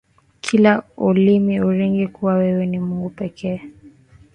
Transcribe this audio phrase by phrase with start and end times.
[0.41, 3.61] Kila ulimi ukiri kuwa wewe ni Mungu pekee.